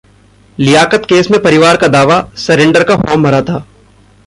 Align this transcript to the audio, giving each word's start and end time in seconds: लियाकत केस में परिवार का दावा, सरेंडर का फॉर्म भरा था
लियाकत 0.57 1.05
केस 1.09 1.29
में 1.31 1.41
परिवार 1.41 1.77
का 1.77 1.87
दावा, 1.87 2.19
सरेंडर 2.37 2.83
का 2.83 2.95
फॉर्म 2.95 3.23
भरा 3.23 3.41
था 3.41 3.65